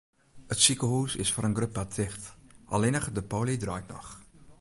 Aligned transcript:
It 0.53 0.59
sikehûs 0.63 1.11
is 1.23 1.29
foar 1.33 1.47
in 1.47 1.57
grut 1.57 1.75
part 1.77 1.91
ticht, 1.97 2.23
allinnich 2.73 3.07
de 3.15 3.23
poly 3.31 3.55
draait 3.61 3.87
noch. 3.93 4.09